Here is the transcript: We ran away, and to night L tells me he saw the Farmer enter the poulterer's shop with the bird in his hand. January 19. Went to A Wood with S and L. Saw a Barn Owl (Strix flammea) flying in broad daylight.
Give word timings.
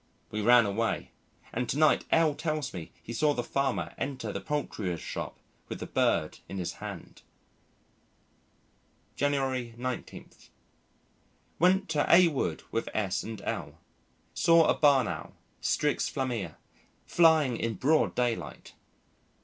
We 0.31 0.41
ran 0.41 0.65
away, 0.65 1.11
and 1.53 1.69
to 1.69 1.77
night 1.77 2.05
L 2.11 2.33
tells 2.33 2.73
me 2.73 2.91
he 3.03 3.13
saw 3.13 3.35
the 3.35 3.43
Farmer 3.43 3.93
enter 3.99 4.33
the 4.33 4.41
poulterer's 4.41 4.99
shop 4.99 5.37
with 5.69 5.79
the 5.79 5.85
bird 5.85 6.39
in 6.49 6.57
his 6.57 6.73
hand. 6.81 7.21
January 9.15 9.75
19. 9.77 10.31
Went 11.59 11.87
to 11.89 12.07
A 12.11 12.29
Wood 12.29 12.63
with 12.71 12.89
S 12.95 13.21
and 13.21 13.41
L. 13.43 13.77
Saw 14.33 14.65
a 14.65 14.73
Barn 14.73 15.07
Owl 15.07 15.35
(Strix 15.61 16.09
flammea) 16.09 16.55
flying 17.05 17.55
in 17.55 17.75
broad 17.75 18.15
daylight. 18.15 18.73